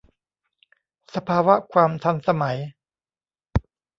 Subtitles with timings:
[1.15, 2.57] สภาวะความทันสมัย